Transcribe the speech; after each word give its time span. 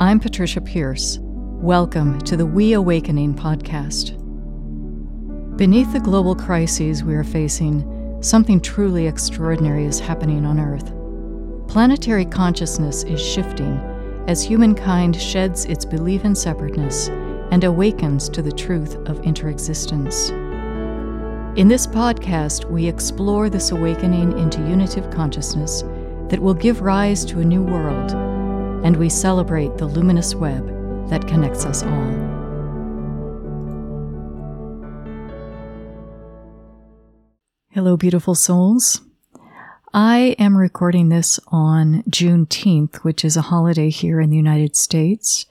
I'm 0.00 0.20
Patricia 0.20 0.60
Pearce. 0.60 1.18
Welcome 1.20 2.20
to 2.20 2.36
the 2.36 2.46
We 2.46 2.74
Awakening 2.74 3.34
podcast. 3.34 4.16
Beneath 5.56 5.92
the 5.92 5.98
global 5.98 6.36
crises 6.36 7.02
we 7.02 7.16
are 7.16 7.24
facing, 7.24 8.22
something 8.22 8.60
truly 8.60 9.08
extraordinary 9.08 9.86
is 9.86 9.98
happening 9.98 10.46
on 10.46 10.60
Earth. 10.60 10.92
Planetary 11.66 12.26
consciousness 12.26 13.02
is 13.02 13.20
shifting 13.20 13.76
as 14.28 14.40
humankind 14.40 15.20
sheds 15.20 15.64
its 15.64 15.84
belief 15.84 16.24
in 16.24 16.36
separateness 16.36 17.08
and 17.50 17.64
awakens 17.64 18.28
to 18.28 18.40
the 18.40 18.52
truth 18.52 18.94
of 19.08 19.20
interexistence. 19.22 20.30
In 21.58 21.66
this 21.66 21.88
podcast, 21.88 22.70
we 22.70 22.86
explore 22.86 23.50
this 23.50 23.72
awakening 23.72 24.38
into 24.38 24.60
unitive 24.60 25.10
consciousness 25.10 25.82
that 26.28 26.38
will 26.38 26.54
give 26.54 26.82
rise 26.82 27.24
to 27.24 27.40
a 27.40 27.44
new 27.44 27.64
world, 27.64 28.27
and 28.82 28.96
we 28.96 29.08
celebrate 29.08 29.76
the 29.76 29.86
luminous 29.86 30.34
web 30.34 30.66
that 31.08 31.26
connects 31.26 31.64
us 31.64 31.82
all. 31.82 32.38
Hello, 37.70 37.96
beautiful 37.96 38.34
souls. 38.34 39.02
I 39.94 40.36
am 40.38 40.56
recording 40.56 41.08
this 41.08 41.40
on 41.48 42.02
Juneteenth, 42.10 42.96
which 42.96 43.24
is 43.24 43.36
a 43.36 43.42
holiday 43.42 43.88
here 43.88 44.20
in 44.20 44.30
the 44.30 44.36
United 44.36 44.76
States. 44.76 45.46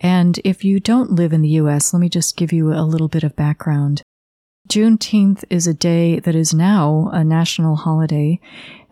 And 0.00 0.38
if 0.44 0.64
you 0.64 0.80
don't 0.80 1.12
live 1.12 1.32
in 1.32 1.42
the 1.42 1.48
US, 1.60 1.92
let 1.92 2.00
me 2.00 2.08
just 2.08 2.36
give 2.36 2.52
you 2.52 2.72
a 2.72 2.82
little 2.82 3.08
bit 3.08 3.22
of 3.22 3.36
background. 3.36 4.02
Juneteenth 4.68 5.44
is 5.50 5.66
a 5.66 5.74
day 5.74 6.20
that 6.20 6.34
is 6.34 6.54
now 6.54 7.10
a 7.12 7.24
national 7.24 7.76
holiday 7.76 8.40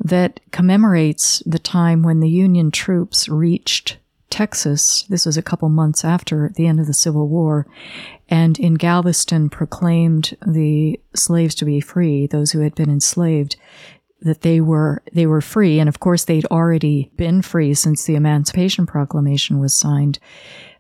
that 0.02 0.40
commemorates 0.50 1.42
the 1.46 1.58
time 1.58 2.02
when 2.02 2.20
the 2.20 2.28
Union 2.28 2.70
troops 2.70 3.28
reached 3.28 3.96
Texas. 4.30 5.04
This 5.08 5.26
was 5.26 5.36
a 5.36 5.42
couple 5.42 5.68
months 5.68 6.04
after 6.04 6.52
the 6.56 6.66
end 6.66 6.80
of 6.80 6.86
the 6.86 6.94
Civil 6.94 7.28
War, 7.28 7.66
and 8.28 8.58
in 8.58 8.74
Galveston 8.74 9.48
proclaimed 9.48 10.36
the 10.46 11.00
slaves 11.14 11.54
to 11.56 11.64
be 11.64 11.80
free, 11.80 12.26
those 12.26 12.52
who 12.52 12.60
had 12.60 12.74
been 12.74 12.90
enslaved, 12.90 13.56
that 14.22 14.42
they 14.42 14.60
were 14.60 15.02
they 15.12 15.26
were 15.26 15.40
free, 15.40 15.78
and 15.78 15.88
of 15.88 16.00
course 16.00 16.24
they'd 16.24 16.46
already 16.46 17.10
been 17.16 17.42
free 17.42 17.74
since 17.74 18.04
the 18.04 18.16
Emancipation 18.16 18.86
Proclamation 18.86 19.58
was 19.58 19.74
signed, 19.74 20.18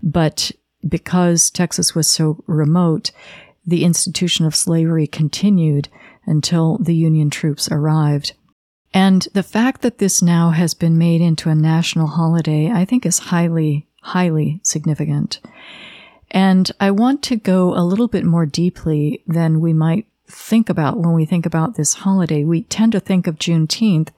but 0.02 0.52
because 0.86 1.50
Texas 1.50 1.94
was 1.94 2.08
so 2.08 2.42
remote, 2.46 3.10
the 3.66 3.84
institution 3.84 4.46
of 4.46 4.56
slavery 4.56 5.06
continued 5.06 5.88
until 6.26 6.78
the 6.78 6.94
Union 6.94 7.30
troops 7.30 7.70
arrived. 7.70 8.32
And 8.92 9.28
the 9.34 9.42
fact 9.42 9.82
that 9.82 9.98
this 9.98 10.20
now 10.20 10.50
has 10.50 10.74
been 10.74 10.98
made 10.98 11.20
into 11.20 11.48
a 11.48 11.54
national 11.54 12.08
holiday, 12.08 12.70
I 12.70 12.84
think 12.84 13.06
is 13.06 13.18
highly, 13.18 13.86
highly 14.02 14.60
significant. 14.64 15.40
And 16.30 16.70
I 16.80 16.90
want 16.90 17.22
to 17.24 17.36
go 17.36 17.74
a 17.74 17.84
little 17.84 18.08
bit 18.08 18.24
more 18.24 18.46
deeply 18.46 19.22
than 19.26 19.60
we 19.60 19.72
might 19.72 20.06
think 20.26 20.68
about 20.68 20.98
when 20.98 21.12
we 21.12 21.24
think 21.24 21.46
about 21.46 21.76
this 21.76 21.94
holiday. 21.94 22.44
We 22.44 22.62
tend 22.62 22.92
to 22.92 23.00
think 23.00 23.26
of 23.26 23.36
Juneteenth 23.36 24.10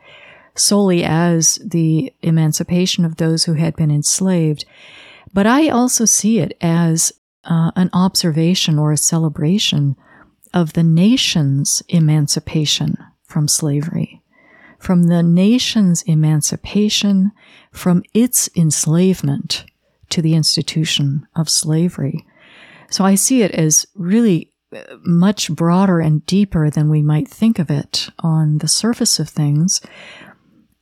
solely 0.55 1.03
as 1.03 1.59
the 1.65 2.13
emancipation 2.23 3.05
of 3.05 3.17
those 3.17 3.45
who 3.45 3.55
had 3.55 3.75
been 3.77 3.91
enslaved. 3.91 4.65
But 5.33 5.47
I 5.47 5.69
also 5.69 6.05
see 6.05 6.39
it 6.39 6.57
as 6.61 7.13
uh, 7.45 7.73
an 7.77 7.91
observation 7.93 8.79
or 8.79 8.93
a 8.93 8.97
celebration 8.97 9.97
of 10.55 10.75
the 10.75 10.83
nation's 10.83 11.83
emancipation 11.89 12.97
from 13.25 13.49
slavery, 13.49 14.23
from 14.79 15.05
the 15.05 15.23
nation's 15.23 16.03
emancipation 16.03 17.33
from 17.71 18.03
its 18.13 18.51
enslavement 18.55 19.65
to 20.11 20.21
the 20.21 20.35
institution 20.35 21.27
of 21.35 21.49
slavery. 21.49 22.27
So 22.91 23.05
I 23.05 23.15
see 23.15 23.43
it 23.43 23.53
as 23.53 23.87
really 23.95 24.53
uh, 24.75 24.83
much 25.03 25.51
broader 25.51 26.01
and 26.01 26.25
deeper 26.27 26.69
than 26.69 26.91
we 26.91 27.01
might 27.01 27.29
think 27.29 27.59
of 27.59 27.71
it 27.71 28.11
on 28.19 28.59
the 28.59 28.69
surface 28.69 29.19
of 29.19 29.29
things. 29.29 29.81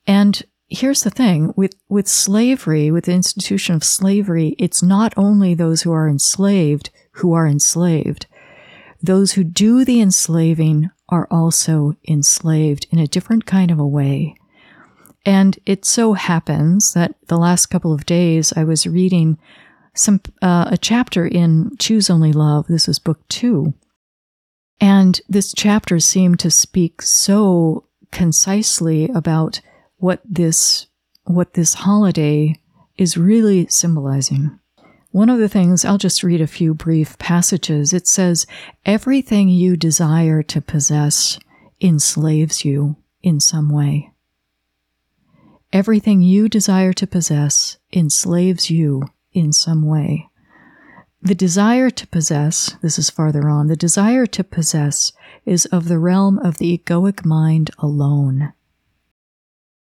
And 0.05 0.43
here's 0.71 1.03
the 1.03 1.09
thing 1.09 1.53
with, 1.55 1.75
with 1.89 2.07
slavery, 2.07 2.89
with 2.89 3.05
the 3.05 3.13
institution 3.13 3.75
of 3.75 3.83
slavery, 3.83 4.55
it's 4.57 4.81
not 4.81 5.13
only 5.17 5.53
those 5.53 5.83
who 5.83 5.91
are 5.91 6.09
enslaved 6.09 6.89
who 7.15 7.33
are 7.33 7.47
enslaved. 7.47 8.25
Those 9.01 9.33
who 9.33 9.43
do 9.43 9.83
the 9.83 9.99
enslaving 9.99 10.89
are 11.09 11.27
also 11.29 11.95
enslaved 12.07 12.87
in 12.91 12.99
a 12.99 13.07
different 13.07 13.45
kind 13.45 13.71
of 13.71 13.79
a 13.79 13.87
way. 13.87 14.35
And 15.25 15.59
it 15.65 15.85
so 15.85 16.13
happens 16.13 16.93
that 16.93 17.15
the 17.27 17.37
last 17.37 17.67
couple 17.67 17.93
of 17.93 18.05
days 18.05 18.53
I 18.55 18.63
was 18.63 18.87
reading 18.87 19.37
some 19.93 20.21
uh, 20.41 20.69
a 20.71 20.77
chapter 20.77 21.27
in 21.27 21.75
Choose 21.77 22.09
Only 22.09 22.31
Love. 22.31 22.67
This 22.67 22.87
is 22.87 22.97
book 22.97 23.19
two, 23.27 23.73
and 24.79 25.19
this 25.27 25.53
chapter 25.53 25.99
seemed 25.99 26.39
to 26.39 26.49
speak 26.49 27.01
so 27.01 27.85
concisely 28.11 29.09
about 29.09 29.59
what 30.01 30.19
this 30.25 30.87
what 31.25 31.53
this 31.53 31.75
holiday 31.75 32.59
is 32.97 33.17
really 33.17 33.67
symbolizing. 33.67 34.59
One 35.11 35.29
of 35.29 35.39
the 35.39 35.47
things, 35.47 35.85
I'll 35.85 35.99
just 35.99 36.23
read 36.23 36.41
a 36.41 36.47
few 36.47 36.73
brief 36.73 37.17
passages. 37.19 37.93
It 37.93 38.07
says, 38.07 38.47
Everything 38.85 39.47
you 39.47 39.77
desire 39.77 40.41
to 40.43 40.59
possess 40.61 41.37
enslaves 41.79 42.65
you 42.65 42.95
in 43.21 43.39
some 43.39 43.69
way. 43.69 44.11
Everything 45.71 46.21
you 46.21 46.49
desire 46.49 46.93
to 46.93 47.05
possess 47.05 47.77
enslaves 47.93 48.71
you 48.71 49.03
in 49.33 49.53
some 49.53 49.85
way. 49.85 50.27
The 51.21 51.35
desire 51.35 51.91
to 51.91 52.07
possess, 52.07 52.75
this 52.81 52.97
is 52.97 53.11
farther 53.11 53.47
on, 53.47 53.67
the 53.67 53.75
desire 53.75 54.25
to 54.25 54.43
possess 54.43 55.13
is 55.45 55.67
of 55.67 55.87
the 55.87 55.99
realm 55.99 56.39
of 56.39 56.57
the 56.57 56.75
egoic 56.75 57.23
mind 57.23 57.69
alone. 57.77 58.53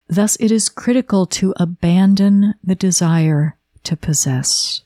Thus, 0.08 0.36
it 0.38 0.50
is 0.50 0.68
critical 0.68 1.26
to 1.26 1.54
abandon 1.56 2.54
the 2.62 2.74
desire 2.74 3.56
to 3.84 3.96
possess. 3.96 4.82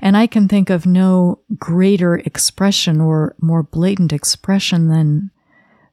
And 0.00 0.16
I 0.16 0.26
can 0.26 0.48
think 0.48 0.70
of 0.70 0.86
no 0.86 1.40
greater 1.56 2.16
expression 2.16 3.00
or 3.00 3.34
more 3.40 3.62
blatant 3.62 4.12
expression 4.12 4.88
than 4.88 5.30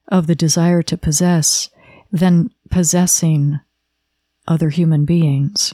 of 0.08 0.28
the 0.28 0.36
desire 0.36 0.82
to 0.84 0.98
possess 0.98 1.70
than 2.12 2.52
possessing 2.70 3.60
other 4.48 4.70
human 4.70 5.06
beings. 5.06 5.74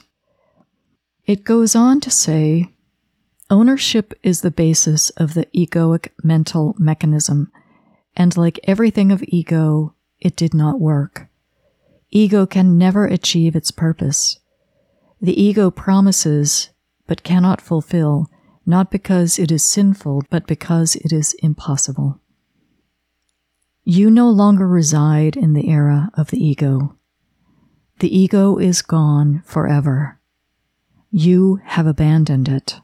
It 1.26 1.44
goes 1.44 1.74
on 1.74 2.00
to 2.00 2.10
say, 2.10 2.72
ownership 3.50 4.14
is 4.22 4.40
the 4.40 4.50
basis 4.50 5.10
of 5.10 5.34
the 5.34 5.46
egoic 5.56 6.08
mental 6.22 6.74
mechanism, 6.78 7.50
and 8.16 8.36
like 8.36 8.60
everything 8.64 9.10
of 9.12 9.24
ego, 9.28 9.94
it 10.18 10.36
did 10.36 10.54
not 10.54 10.80
work. 10.80 11.28
Ego 12.16 12.46
can 12.46 12.78
never 12.78 13.06
achieve 13.06 13.56
its 13.56 13.72
purpose. 13.72 14.38
The 15.20 15.42
ego 15.42 15.68
promises, 15.68 16.70
but 17.08 17.24
cannot 17.24 17.60
fulfill, 17.60 18.30
not 18.64 18.88
because 18.88 19.36
it 19.36 19.50
is 19.50 19.64
sinful, 19.64 20.22
but 20.30 20.46
because 20.46 20.94
it 20.94 21.12
is 21.12 21.34
impossible. 21.42 22.20
You 23.82 24.12
no 24.12 24.30
longer 24.30 24.68
reside 24.68 25.36
in 25.36 25.54
the 25.54 25.68
era 25.68 26.10
of 26.14 26.30
the 26.30 26.38
ego. 26.38 26.94
The 27.98 28.16
ego 28.16 28.58
is 28.58 28.80
gone 28.80 29.42
forever. 29.44 30.20
You 31.10 31.58
have 31.64 31.88
abandoned 31.88 32.48
it. 32.48 32.80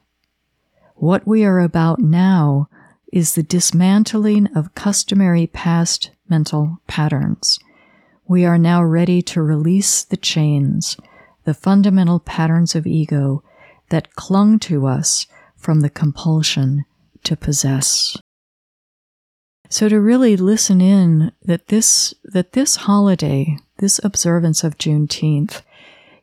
What 0.95 1.25
we 1.25 1.45
are 1.45 1.61
about 1.61 1.99
now 1.99 2.67
is 3.13 3.35
the 3.35 3.43
dismantling 3.43 4.47
of 4.47 4.75
customary 4.75 5.47
past 5.47 6.11
mental 6.27 6.81
patterns 6.85 7.57
we 8.31 8.45
are 8.45 8.57
now 8.57 8.81
ready 8.81 9.21
to 9.21 9.41
release 9.41 10.05
the 10.05 10.15
chains, 10.15 10.95
the 11.43 11.53
fundamental 11.53 12.17
patterns 12.17 12.75
of 12.75 12.87
ego 12.87 13.43
that 13.89 14.15
clung 14.15 14.57
to 14.57 14.87
us 14.87 15.27
from 15.57 15.81
the 15.81 15.89
compulsion 15.89 16.85
to 17.25 17.35
possess. 17.35 18.15
So 19.67 19.89
to 19.89 19.99
really 19.99 20.37
listen 20.37 20.79
in 20.79 21.33
that 21.43 21.67
this, 21.67 22.13
that 22.23 22.53
this 22.53 22.77
holiday, 22.77 23.57
this 23.79 23.99
observance 24.01 24.63
of 24.63 24.77
Juneteenth 24.77 25.61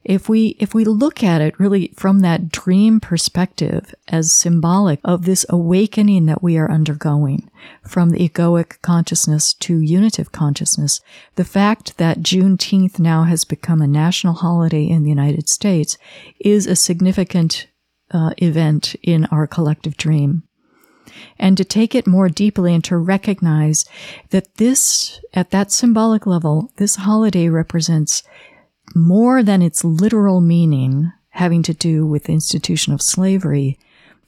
if 0.05 0.29
we 0.29 0.57
if 0.59 0.75
we 0.75 0.85
look 0.85 1.23
at 1.23 1.41
it 1.41 1.59
really 1.59 1.93
from 1.97 2.21
that 2.21 2.51
dream 2.51 3.01
perspective 3.01 3.95
as 4.09 4.35
symbolic 4.35 5.01
of 5.05 5.25
this 5.25 5.45
awakening 5.49 6.27
that 6.27 6.43
we 6.43 6.57
are 6.57 6.71
undergoing 6.71 7.51
from 7.83 8.11
the 8.11 8.29
egoic 8.29 8.81
consciousness 8.81 9.53
to 9.55 9.81
unitive 9.81 10.33
consciousness, 10.33 11.01
the 11.35 11.45
fact 11.45 11.99
that 11.99 12.21
Juneteenth 12.21 12.99
now 12.99 13.25
has 13.25 13.45
become 13.45 13.83
a 13.83 13.87
national 13.87 14.35
holiday 14.35 14.85
in 14.85 15.03
the 15.03 15.11
United 15.11 15.49
States 15.49 15.99
is 16.41 16.67
a 16.67 16.77
significant 16.77 17.67
uh, 18.11 18.31
event 18.39 18.95
in 19.03 19.27
our 19.27 19.47
collective 19.47 19.97
dream. 19.97 20.43
And 21.39 21.57
to 21.57 21.65
take 21.65 21.95
it 21.95 22.07
more 22.07 22.29
deeply 22.29 22.75
and 22.75 22.85
to 22.85 22.97
recognize 22.97 23.85
that 24.31 24.57
this, 24.57 25.21
at 25.35 25.51
that 25.51 25.73
symbolic 25.73 26.27
level, 26.27 26.71
this 26.77 26.97
holiday 26.97 27.49
represents 27.49 28.23
more 28.95 29.43
than 29.43 29.63
its 29.63 29.85
literal 29.85 30.41
meaning 30.41 31.13
having 31.31 31.63
to 31.63 31.75
do 31.75 32.05
with 32.07 32.25
the 32.25 32.33
institution 32.33 32.93
of 32.93 33.03
slavery. 33.03 33.79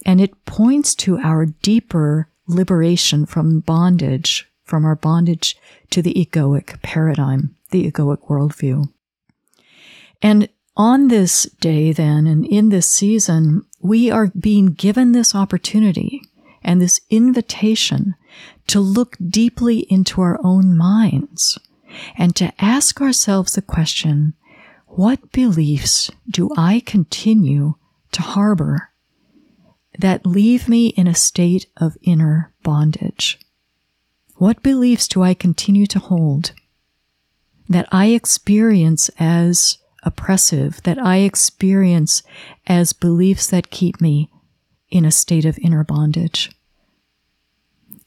And 0.06 0.20
it 0.20 0.44
points 0.44 0.94
to 0.96 1.18
our 1.18 1.46
deeper 1.46 2.28
liberation 2.46 3.26
from 3.26 3.60
bondage, 3.60 4.48
from 4.64 4.84
our 4.84 4.94
bondage 4.94 5.56
to 5.90 6.02
the 6.02 6.14
egoic 6.14 6.80
paradigm, 6.82 7.56
the 7.70 7.90
egoic 7.90 8.28
worldview. 8.28 8.88
And 10.22 10.48
on 10.76 11.08
this 11.08 11.44
day, 11.60 11.92
then, 11.92 12.26
and 12.26 12.46
in 12.46 12.68
this 12.68 12.86
season, 12.86 13.66
we 13.80 14.10
are 14.10 14.28
being 14.28 14.66
given 14.66 15.12
this 15.12 15.34
opportunity 15.34 16.22
and 16.62 16.80
this 16.80 17.00
invitation 17.10 18.14
to 18.68 18.80
look 18.80 19.16
deeply 19.28 19.80
into 19.90 20.20
our 20.20 20.38
own 20.44 20.76
minds 20.76 21.58
and 22.16 22.36
to 22.36 22.52
ask 22.58 23.00
ourselves 23.00 23.54
the 23.54 23.62
question, 23.62 24.34
what 24.90 25.30
beliefs 25.30 26.10
do 26.28 26.50
I 26.56 26.82
continue 26.84 27.74
to 28.10 28.22
harbor 28.22 28.90
that 29.96 30.26
leave 30.26 30.68
me 30.68 30.88
in 30.88 31.06
a 31.06 31.14
state 31.14 31.66
of 31.76 31.96
inner 32.02 32.52
bondage? 32.64 33.38
What 34.36 34.64
beliefs 34.64 35.06
do 35.06 35.22
I 35.22 35.34
continue 35.34 35.86
to 35.86 36.00
hold 36.00 36.52
that 37.68 37.88
I 37.92 38.06
experience 38.06 39.10
as 39.20 39.78
oppressive, 40.02 40.82
that 40.82 40.98
I 40.98 41.18
experience 41.18 42.24
as 42.66 42.92
beliefs 42.92 43.46
that 43.46 43.70
keep 43.70 44.00
me 44.00 44.28
in 44.88 45.04
a 45.04 45.12
state 45.12 45.44
of 45.44 45.58
inner 45.58 45.84
bondage? 45.84 46.50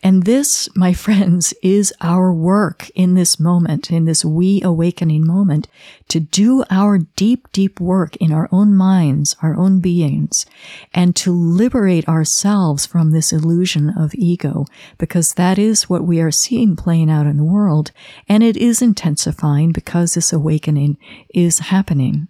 And 0.04 0.24
this, 0.24 0.68
my 0.76 0.94
friends, 1.06 1.54
is 1.64 1.94
our 2.02 2.32
work 2.34 2.90
in 2.90 3.16
this 3.16 3.40
moment, 3.40 3.90
in 3.90 4.04
this 4.04 4.26
we 4.26 4.62
awakening 4.62 5.26
moment, 5.26 5.70
to 6.10 6.20
do 6.20 6.66
our 6.70 6.98
deep, 6.98 7.48
deep 7.54 7.80
work 7.80 8.18
in 8.18 8.34
our 8.34 8.50
own 8.52 8.76
minds, 8.76 9.36
our 9.42 9.56
own 9.56 9.80
beings, 9.80 10.46
and 10.94 11.16
to 11.16 11.32
liberate 11.32 12.08
ourselves 12.08 12.86
from 12.86 13.12
this 13.12 13.32
illusion 13.32 13.90
of 13.98 14.14
ego, 14.14 14.66
because 14.98 15.36
that 15.36 15.58
is 15.58 15.90
what 15.90 16.04
we 16.04 16.20
are 16.20 16.32
seeing 16.32 16.76
playing 16.76 17.10
out 17.10 17.26
in 17.26 17.38
the 17.38 17.44
world, 17.44 17.92
and 18.28 18.44
it 18.44 18.58
is 18.58 18.82
intensifying 18.82 19.72
because 19.72 20.14
this 20.14 20.34
awakening 20.34 20.98
is 21.34 21.60
happening. 21.60 22.28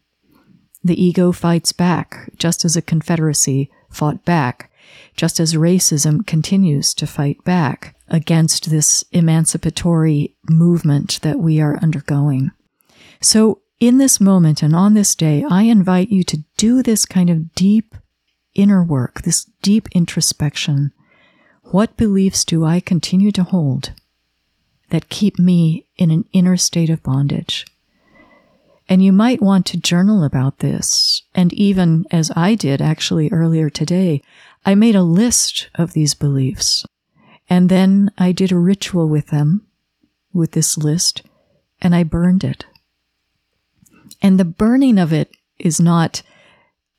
The 0.83 1.01
ego 1.01 1.31
fights 1.31 1.71
back, 1.71 2.29
just 2.37 2.63
as 2.65 2.75
a 2.75 2.81
confederacy 2.81 3.71
fought 3.89 4.25
back 4.25 4.69
just 5.15 5.39
as 5.39 5.53
racism 5.53 6.25
continues 6.25 6.93
to 6.95 7.07
fight 7.07 7.43
back 7.43 7.95
against 8.07 8.69
this 8.69 9.03
emancipatory 9.11 10.35
movement 10.49 11.19
that 11.21 11.39
we 11.39 11.61
are 11.61 11.77
undergoing. 11.81 12.51
So, 13.21 13.61
in 13.79 13.97
this 13.97 14.21
moment 14.21 14.63
and 14.63 14.75
on 14.75 14.93
this 14.93 15.13
day, 15.15 15.43
I 15.49 15.63
invite 15.63 16.09
you 16.09 16.23
to 16.25 16.43
do 16.57 16.81
this 16.81 17.05
kind 17.05 17.29
of 17.29 17.53
deep 17.53 17.95
inner 18.55 18.83
work, 18.83 19.23
this 19.23 19.45
deep 19.61 19.89
introspection. 19.91 20.93
What 21.63 21.97
beliefs 21.97 22.45
do 22.45 22.63
I 22.63 22.79
continue 22.79 23.31
to 23.31 23.43
hold 23.43 23.93
that 24.89 25.09
keep 25.09 25.39
me 25.39 25.87
in 25.97 26.11
an 26.11 26.25
inner 26.31 26.55
state 26.55 26.89
of 26.89 27.03
bondage? 27.03 27.65
And 28.89 29.03
you 29.03 29.11
might 29.11 29.41
want 29.41 29.65
to 29.67 29.79
journal 29.79 30.23
about 30.23 30.59
this. 30.59 31.23
And 31.33 31.53
even 31.53 32.05
as 32.11 32.31
I 32.35 32.55
did 32.55 32.81
actually 32.81 33.29
earlier 33.31 33.69
today, 33.69 34.21
I 34.65 34.75
made 34.75 34.95
a 34.95 35.03
list 35.03 35.69
of 35.75 35.93
these 35.93 36.13
beliefs 36.13 36.85
and 37.49 37.69
then 37.69 38.11
I 38.17 38.31
did 38.31 38.51
a 38.51 38.57
ritual 38.57 39.07
with 39.07 39.27
them, 39.27 39.67
with 40.33 40.51
this 40.51 40.77
list, 40.77 41.23
and 41.81 41.95
I 41.95 42.03
burned 42.03 42.43
it. 42.43 42.65
And 44.21 44.39
the 44.39 44.45
burning 44.45 44.97
of 44.97 45.11
it 45.11 45.29
is 45.59 45.79
not 45.79 46.23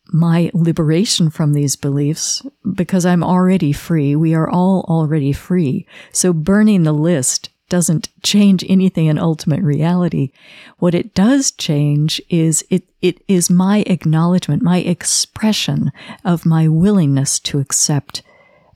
my 0.07 0.51
liberation 0.53 1.31
from 1.31 1.55
these 1.55 1.77
beliefs 1.77 2.43
because 2.75 3.07
I'm 3.07 3.25
already 3.25 3.73
free. 3.73 4.15
We 4.15 4.35
are 4.35 4.49
all 4.49 4.85
already 4.89 5.33
free. 5.33 5.87
So 6.13 6.33
burning 6.33 6.83
the 6.83 6.93
list 6.93 7.49
doesn't 7.69 8.11
change 8.23 8.65
anything 8.69 9.07
in 9.07 9.19
ultimate 9.19 9.63
reality. 9.63 10.33
What 10.79 10.95
it 10.95 11.15
does 11.15 11.51
change 11.51 12.21
is 12.29 12.65
it, 12.71 12.85
it 13.01 13.23
is 13.27 13.49
my 13.51 13.85
acknowledgement, 13.87 14.63
my 14.63 14.79
expression 14.79 15.91
of 16.25 16.47
my 16.47 16.69
willingness 16.69 17.39
to 17.41 17.59
accept 17.59 18.23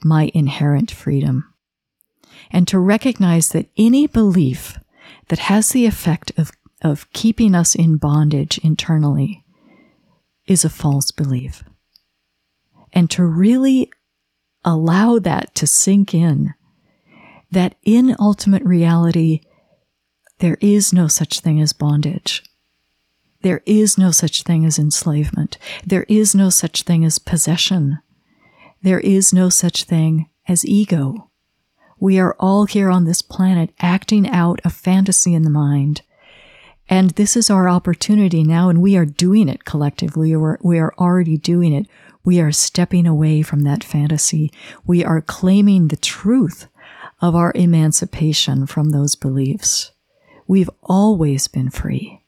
my 0.03 0.31
inherent 0.35 0.91
freedom. 0.91 1.53
And 2.51 2.67
to 2.69 2.79
recognize 2.79 3.51
that 3.51 3.69
any 3.77 4.07
belief 4.07 4.79
that 5.29 5.39
has 5.41 5.71
the 5.71 5.85
effect 5.85 6.33
of, 6.39 6.51
of 6.83 7.11
keeping 7.13 7.55
us 7.55 7.75
in 7.75 7.99
bondage 7.99 8.59
internally 8.59 9.45
is 10.47 10.65
a 10.65 10.71
false 10.71 11.11
belief. 11.11 11.63
And 12.93 13.11
to 13.11 13.25
really 13.25 13.91
allow 14.65 15.19
that 15.19 15.55
to 15.57 15.67
sink 15.67 16.15
in 16.15 16.55
that 17.51 17.75
in 17.85 18.15
ultimate 18.19 18.63
reality, 18.63 19.41
there 20.39 20.59
is 20.61 20.93
no 20.93 21.09
such 21.09 21.41
thing 21.41 21.61
as 21.61 21.73
bondage. 21.73 22.43
There 23.43 23.63
is 23.67 23.97
no 23.97 24.11
such 24.11 24.43
thing 24.43 24.65
as 24.65 24.79
enslavement. 24.79 25.59
There 25.87 26.05
is 26.09 26.35
no 26.35 26.51
such 26.51 26.83
thing 26.83 27.05
as 27.05 27.19
possession. 27.19 27.99
There 28.83 29.01
is 29.01 29.33
no 29.33 29.49
such 29.49 29.85
thing 29.85 30.29
as 30.49 30.67
ego. 30.67 31.31
We 32.01 32.19
are 32.19 32.37
all 32.39 32.67
here 32.67 32.91
on 32.91 33.05
this 33.05 33.23
planet 33.23 33.71
acting 33.81 34.29
out 34.29 34.61
a 34.65 34.71
fantasy 34.71 35.35
in 35.35 35.43
the 35.43 35.51
mind. 35.51 36.03
And 36.89 37.11
this 37.11 37.37
is 37.37 37.51
our 37.51 37.69
opportunity 37.69 38.43
now, 38.45 38.69
and 38.69 38.81
we 38.81 38.97
are 38.97 39.05
doing 39.05 39.49
it 39.49 39.65
collectively. 39.65 40.35
We're, 40.35 40.59
we 40.63 40.79
are 40.79 40.95
already 40.99 41.37
doing 41.37 41.73
it. 41.73 41.87
We 42.25 42.41
are 42.41 42.53
stepping 42.53 43.07
away 43.07 43.43
from 43.43 43.61
that 43.63 43.85
fantasy. 43.85 44.53
We 44.87 45.05
are 45.05 45.21
claiming 45.21 45.89
the 45.89 45.97
truth 45.97 46.67
of 47.21 47.35
our 47.35 47.53
emancipation 47.55 48.67
from 48.67 48.91
those 48.91 49.17
beliefs. 49.17 49.93
We've 50.47 50.71
always 50.83 51.49
been 51.49 51.71
free, 51.71 52.23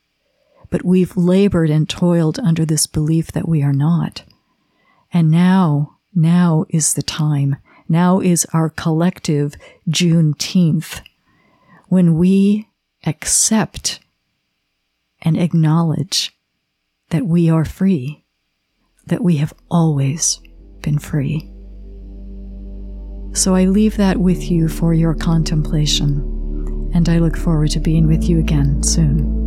but 0.69 0.85
we've 0.85 1.17
labored 1.17 1.71
and 1.71 1.89
toiled 1.89 2.39
under 2.39 2.65
this 2.65 2.87
belief 2.87 3.33
that 3.33 3.49
we 3.49 3.63
are 3.63 3.73
not. 3.73 4.25
And 5.13 5.31
now, 5.31 5.97
now 6.15 6.67
is 6.69 6.95
the 6.95 7.03
time. 7.03 7.57
Now 7.89 8.21
is 8.21 8.47
our 8.53 8.69
collective 8.69 9.55
Juneteenth 9.89 11.01
when 11.89 12.17
we 12.17 12.69
accept 13.05 14.01
and 15.23 15.37
acknowledge 15.37 16.37
that 17.11 17.27
we 17.27 17.51
are 17.51 17.65
free, 17.65 18.25
that 19.07 19.23
we 19.23 19.39
have 19.39 19.53
always 19.71 20.41
been 20.83 20.99
free. 20.99 21.51
So 23.33 23.55
I 23.55 23.65
leave 23.65 23.97
that 23.97 24.19
with 24.19 24.51
you 24.51 24.69
for 24.69 24.93
your 24.93 25.15
contemplation, 25.15 26.91
and 26.95 27.09
I 27.09 27.19
look 27.19 27.37
forward 27.37 27.71
to 27.71 27.81
being 27.81 28.07
with 28.07 28.25
you 28.25 28.39
again 28.39 28.83
soon. 28.83 29.40